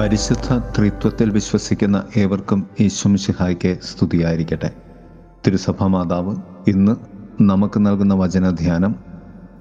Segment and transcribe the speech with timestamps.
[0.00, 4.70] പരിശുദ്ധ ത്രിത്വത്തിൽ വിശ്വസിക്കുന്ന ഏവർക്കും യേശുമിശിഹായ്ക്ക് സ്തുതിയായിരിക്കട്ടെ.
[5.46, 6.36] തിരുസഭ മാതാവ്
[6.68, 6.96] ഇന്ന്
[7.42, 8.94] നമുക്ക് നൽകുന്ന വചനധ്യാനം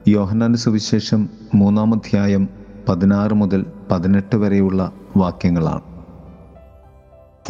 [0.07, 2.49] യോഹന്നാന്റെ സുവിശേഷം മൂന്നാമധ്യായം
[2.89, 5.81] പതിനാറ് മുതൽ പതിനെട്ട് വരെയുള്ള വാക്യങ്ങളാണ്.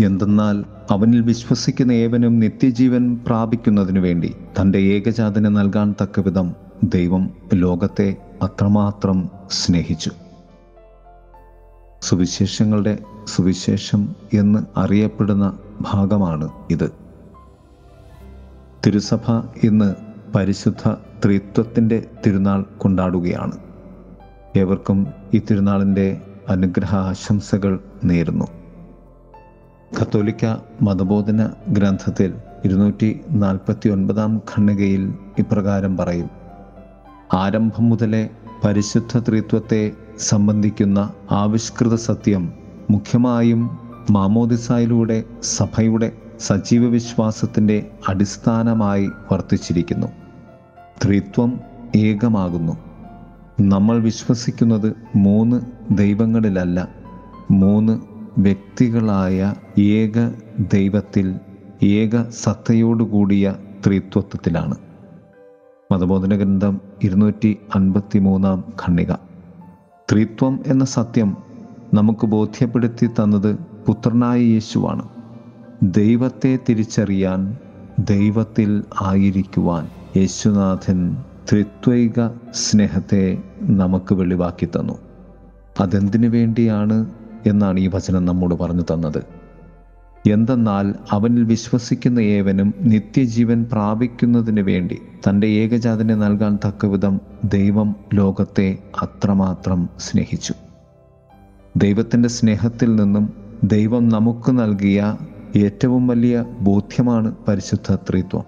[0.05, 10.11] എന്തെന്നാൽ അവനിൽ വിശ്വസിക്കുന്ന ഏവനും നിത്യജീവൻ പ്രാപിക്കുന്നതിനു വേണ്ടി തന്റെ ഏകജാതനെ നൽകാൻ തക്കവിധം ദൈവം ലോകത്തെ അത്രമാത്രം സ്നേഹിച്ചു.
[12.01, 16.91] സുവിശേഷങ്ങളുടെ സുവിശേഷം എന്ന് അറിയപ്പെടുന്ന ഭാഗമാണ് ഇത്.
[18.85, 19.31] തിരുസഭ
[19.63, 19.95] ഇന്ന്
[20.35, 20.89] പരിശുദ്ധ
[21.25, 23.51] ത്രിത്വത്തിന്റെ തിരുനാൾ കൊണ്ടാടുകയാണ്.
[24.57, 28.45] ഏവർക്കും ഈ തിരുനാളിന്റെ അനുഗ്രഹ ആശംസകൾ നേരുന്നു.
[30.01, 32.33] കത്തോലിക്ക മതബോധന ഗ്രന്ഥത്തിൽ
[32.65, 36.29] ഇരുന്നൂറ്റി നാൽപ്പത്തി ഒൻപതാം ഖണ്ഡികയിൽ ഇപ്രകാരം പറയും.
[37.33, 38.29] ആരംഭം മുതലേ
[38.65, 42.53] പരിശുദ്ധ ത്രിത്വത്തെ സംബന്ധിക്കുന്ന ആവിഷ്കൃത സത്യം
[42.89, 43.77] മുഖ്യമായും
[44.09, 50.07] മാമോദിസായിലൂടെ സഭയുടെ സജീവ വിശ്വാസത്തിന്റെ അടിസ്ഥാനമായി വർത്തിച്ചിരിക്കുന്നു.
[51.03, 51.59] ത്രിത്വം
[51.95, 52.77] ഏകമാകുന്നു.
[53.61, 55.61] നമ്മൾ വിശ്വസിക്കുന്നത് മൂന്ന്
[55.97, 56.87] ദൈവങ്ങളിലല്ല
[57.51, 57.99] മൂന്ന്
[58.39, 60.31] വ്യക്തികളായ ഏക
[60.73, 61.35] ദൈവത്തിൽ
[61.83, 64.75] ഏക സത്തയോടുകൂടിയ ത്രിത്വത്വത്തിലാണ്
[65.91, 69.11] മതബോധന ഗ്രന്ഥം ഇരുന്നൂറ്റി അൻപത്തി മൂന്നാം ഖണ്ണിക
[70.11, 71.37] ത്രിത്വം എന്ന സത്യം
[71.93, 73.55] നമുക്ക് ബോധ്യപ്പെടുത്തി തന്നത്
[73.87, 75.09] പുത്രനായ യേശുവാണ്.
[75.83, 77.57] ദൈവത്തെ തിരിച്ചറിയാൻ
[77.99, 81.17] ദൈവത്തിൽ ആയിരിക്കുവാൻ യേശുനാഥൻ
[81.49, 84.93] ത്രിത്വൈക സ്നേഹത്തെ നമുക്ക് വെളിവാക്കി തന്നു.
[85.79, 87.05] അതെന്തിനു വേണ്ടിയാണ്
[87.45, 89.46] എന്നാണ് ഈ വചനം നമ്മോട് പറഞ്ഞു തന്നത്?
[90.31, 100.53] എന്തെന്നാൽ അവനിൽ വിശ്വസിക്കുന്ന ഏവനും നിത്യജീവൻ പ്രാപിക്കുന്നതിന് വേണ്ടി തന്റെ ഏകജാതനെ നൽകാൻ തക്കവിധം ദൈവം ലോകത്തെ അത്രമാത്രം സ്നേഹിച്ചു.
[101.77, 103.33] ദൈവത്തിന്റെ സ്നേഹത്തിൽ നിന്നും
[103.63, 105.17] ദൈവം നമുക്ക് നൽകിയ
[105.55, 108.43] ഏറ്റവും വലിയ ബോധ്യമാണ് പരിശുദ്ധ ത്രിത്വം.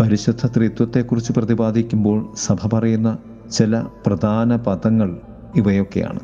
[0.00, 3.18] പരിശുദ്ധ ത്രിത്വത്തെക്കുറിച്ച് പ്രതിപാദിക്കുമ്പോൾ സഭ പറയുന്ന
[3.52, 5.18] ചില പ്രധാന പദങ്ങൾ
[5.56, 6.20] ഇവയൊക്കെയാണ്.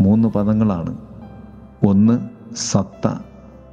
[0.00, 0.96] മൂന്ന് പദങ്ങളാണ്.
[1.86, 3.12] ഒന്ന് സത്ത.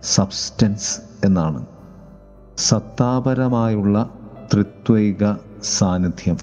[0.08, 1.66] സബ്സ്റ്റൻസ് എന്നാണ്.
[2.58, 4.10] സത്താപരമായുള്ള
[4.54, 6.38] ത്രിത്വൈക സാന്നിധ്യം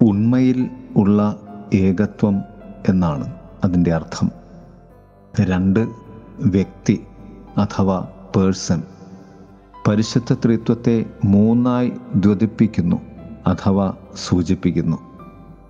[0.00, 1.36] ഉണ്മയിൽ ഉള്ള
[1.74, 2.42] ഏകത്വം
[2.88, 3.34] എന്നാണ്
[3.64, 4.30] അതിന്റെ അർത്ഥം.
[5.40, 5.88] രണ്ട്
[6.38, 7.04] വ്യക്തി
[7.58, 8.82] അഥവാ പേഴ്സൺ
[9.88, 12.96] പരിശുദ്ധ ത്രിത്വത്തെ മൂന്നായി ദ്വതിപ്പിക്കുന്നു
[13.46, 13.92] അഥവാ
[14.28, 14.96] സൂചിപ്പിക്കുന്നു.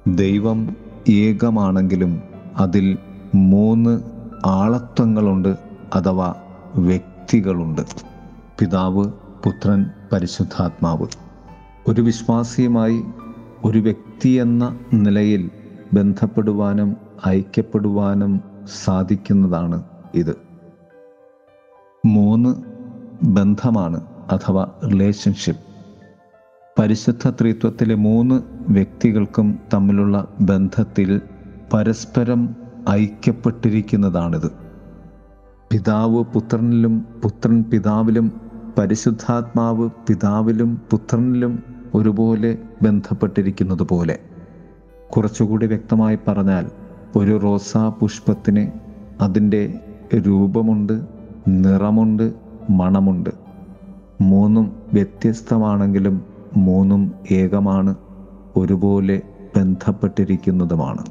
[0.09, 0.77] ദൈവം
[1.09, 2.23] ഏകമാണെങ്കിലും
[2.57, 2.99] അതിൽ
[3.35, 4.01] മൂന്ന്
[4.47, 5.57] ആളത്വങ്ങളുണ്ട്
[5.95, 6.35] അഥവാ
[7.35, 7.81] വ്യക്തികളുണ്ട്.
[8.59, 9.05] പിതാവ്
[9.45, 11.07] പുത്രൻ പരിശുദ്ധാത്മാവ്.
[11.89, 13.03] ഒരു വിശ്വാസിയുമായി
[13.65, 15.51] ഒരു വ്യക്തി എന്ന നിലയിൽ
[15.93, 16.97] ബന്ധപ്പെടുവാനും
[17.29, 18.41] ഐക്യപ്പെടുവാനും
[18.85, 19.83] സാധിക്കുന്നതാണ്
[20.15, 20.37] ഇത്.
[22.07, 22.63] മൂന്ന്
[23.23, 25.63] ബന്ധമാണ് അഥവാ റിലേഷൻഷിപ്പ്
[26.79, 31.21] പരിശുദ്ധ ത്രിത്വത്തിലെ മൂന്ന് വ്യക്തികൾക്കും തമ്മിലുള്ള ബന്ധത്തിൽ
[31.73, 32.57] പരസ്പരം
[32.91, 34.70] ഐക്യപ്പെട്ടിരിക്കുന്നതാണിത്.
[35.71, 38.33] പിതാവ് പുത്രനിലും പുത്രൻ പിതാവിലും
[38.79, 41.63] പരിശുദ്ധാത്മാവ് പിതാവിലും പുത്രനിലും
[41.95, 44.19] ഒരുപോലെ ബന്ധപ്പെട്ടിരിക്കുന്നത് പോലെ
[45.11, 46.71] കുറച്ചുകൂടി വ്യക്തമായി പറഞ്ഞാൽ
[47.17, 48.67] ഒരു റോസാ പുഷ്പത്തിന്
[49.23, 49.81] അതിന്റെ
[50.15, 51.03] രൂപമുണ്ട്
[51.49, 52.33] നിറമുണ്ട്
[52.71, 53.31] മണമുണ്ട്.
[54.21, 56.23] മൂന്നും വ്യത്യസ്തമാണെങ്കിലും
[56.57, 57.95] മൂന്നും ഏകമാണ്
[58.57, 59.23] ഒരുപോലെ
[59.57, 61.05] ബന്ധപ്പെട്ടിരിക്കുന്നതുമാണ്.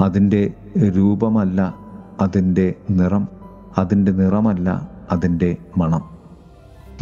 [0.00, 1.74] അതിന്റെ രൂപമല്ല
[2.20, 3.35] അതിന്റെ നിറം.
[3.78, 6.16] അതിന്റെ നിറമല്ല അതിന്റെ മണം.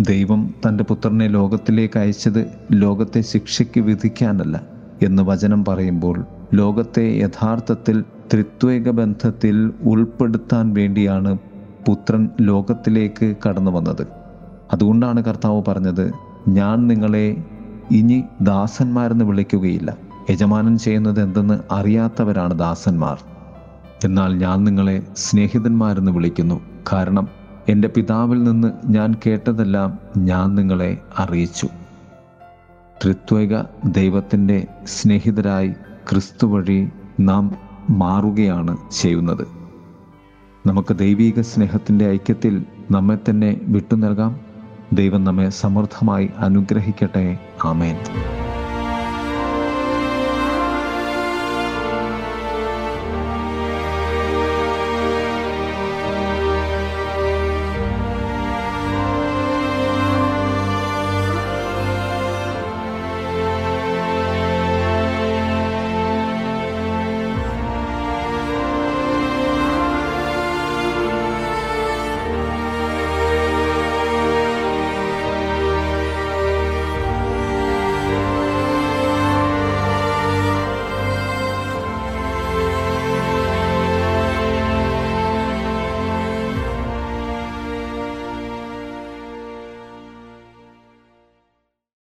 [0.01, 4.61] ദൈവം തന്റെ പുത്രനെ ലോകത്തിലേക്ക് അയച്ചത് ലോകത്തെ ശിക്ഷയ്ക്ക് വിധിക്കാനല്ല
[5.03, 6.25] എന്ന് വചനം പറയുമ്പോൾ
[6.55, 11.39] ലോകത്തെ യഥാർത്ഥത്തിൽ ത്രിത്വേക ബന്ധത്തിൽ ഉൾപ്പെടുത്താൻ വേണ്ടിയാണ്
[11.87, 14.07] പുത്രൻ ലോകത്തിലേക്ക് കടന്നു വന്നത്.
[14.73, 16.13] അതുകൊണ്ടാണ് കർത്താവ് പറഞ്ഞത്
[16.49, 17.45] ഞാൻ നിങ്ങളെ
[17.91, 19.97] ഇനി ദാസന്മാരെന്ന് വിളിക്കുകയില്ല.
[20.31, 23.34] യജമാനൻ ചെയ്യുന്നത് എന്തെന്ന് അറിയാത്തവരാണ് ദാസന്മാർ.
[24.05, 26.61] എന്നാൽ ഞാൻ നിങ്ങളെ സ്നേഹിതന്മാരെന്ന് വിളിക്കുന്നു.
[26.93, 27.29] കാരണം
[27.69, 31.69] എന്റെ പിതാവിൽ നിന്ന് ഞാൻ കേട്ടതെല്ലാം ഞാൻ നിങ്ങളെ അറിയിച്ചു.
[33.03, 35.69] ത്രിത്വൈക ദൈവത്തിന്റെ സ്നേഹിതരായി
[36.11, 36.89] ക്രിസ്തു വഴി
[37.21, 37.55] നാം
[37.91, 39.47] മാറുകയാണ് ചെയ്യുന്നത്.
[40.67, 44.41] നമുക്ക് ദൈവീക സ്നേഹത്തിന്റെ ഐക്യത്തിൽ നമ്മെ തന്നെ വിട്ടു നൽകാം.
[44.93, 47.39] ദൈവം നമ്മെ സമൃദ്ധമായി അനുഗ്രഹിക്കട്ടെ.
[47.65, 47.97] ആമേൻ.